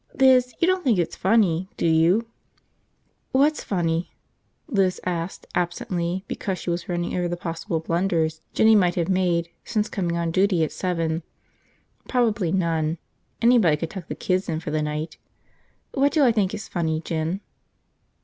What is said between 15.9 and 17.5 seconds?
"What do I think is funny, Jin?"